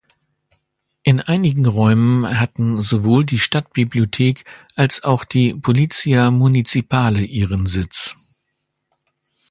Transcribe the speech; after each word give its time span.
In 1.03 1.19
einigen 1.21 1.67
Räumen 1.67 2.27
hatten 2.39 2.81
sowohl 2.81 3.23
die 3.23 3.37
Stadtbibliothek 3.37 4.45
als 4.73 5.03
auch 5.03 5.23
die 5.25 5.53
Polizia 5.53 6.31
Municipale 6.31 7.21
ihren 7.23 7.67
Sitz. 7.67 8.17